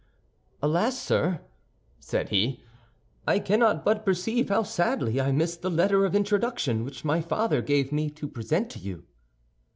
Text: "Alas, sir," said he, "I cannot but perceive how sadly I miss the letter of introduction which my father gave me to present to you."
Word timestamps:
"Alas, 0.63 0.97
sir," 0.99 1.41
said 1.99 2.29
he, 2.29 2.63
"I 3.27 3.37
cannot 3.37 3.85
but 3.85 4.03
perceive 4.03 4.49
how 4.49 4.63
sadly 4.63 5.21
I 5.21 5.31
miss 5.31 5.55
the 5.55 5.69
letter 5.69 6.05
of 6.05 6.15
introduction 6.15 6.83
which 6.83 7.05
my 7.05 7.21
father 7.21 7.61
gave 7.61 7.91
me 7.91 8.09
to 8.09 8.27
present 8.27 8.71
to 8.71 8.79
you." 8.79 9.03